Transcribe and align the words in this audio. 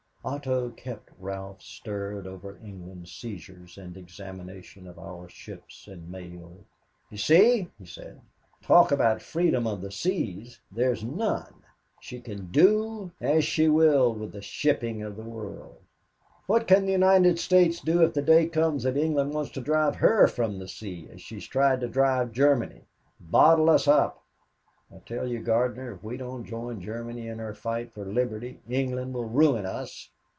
Otto 0.23 0.69
kept 0.69 1.09
Ralph 1.17 1.63
stirred 1.63 2.27
over 2.27 2.59
England's 2.63 3.11
seizures 3.11 3.75
and 3.79 3.97
examination 3.97 4.85
of 4.85 4.99
our 4.99 5.27
ships 5.27 5.87
and 5.87 6.11
mail. 6.11 6.59
"You 7.09 7.17
see," 7.17 7.71
he 7.79 7.87
said, 7.87 8.21
"talk 8.61 8.91
about 8.91 9.23
freedom 9.23 9.65
of 9.65 9.81
the 9.81 9.89
seas 9.91 10.59
there 10.71 10.91
is 10.91 11.03
none. 11.03 11.55
She 12.01 12.21
can 12.21 12.51
do 12.51 13.09
as 13.19 13.43
she 13.43 13.67
will 13.67 14.13
with 14.13 14.33
the 14.33 14.43
shipping 14.43 15.01
of 15.01 15.15
the 15.15 15.23
world. 15.23 15.77
What 16.45 16.67
can 16.67 16.85
the 16.85 16.91
United 16.91 17.39
States 17.39 17.79
do 17.81 18.03
if 18.03 18.13
the 18.13 18.21
day 18.21 18.45
comes 18.47 18.83
that 18.83 18.97
England 18.97 19.33
wants 19.33 19.49
to 19.53 19.59
drive 19.61 19.95
her 19.95 20.27
from 20.27 20.59
the 20.59 20.67
sea 20.67 21.07
as 21.11 21.19
she 21.19 21.33
has 21.35 21.47
tried 21.47 21.79
to 21.79 21.87
drive 21.87 22.31
Germany 22.31 22.83
bottle 23.19 23.71
us 23.71 23.87
up. 23.87 24.19
I 24.93 24.99
tell 25.05 25.25
you, 25.25 25.39
Gardner, 25.39 25.93
if 25.93 26.03
we 26.03 26.17
don't 26.17 26.43
join 26.43 26.81
Germany 26.81 27.29
in 27.29 27.39
her 27.39 27.53
fight 27.53 27.93
for 27.93 28.03
liberty, 28.03 28.59
England 28.69 29.13
will 29.13 29.23
ruin 29.23 29.65
us. 29.65 30.09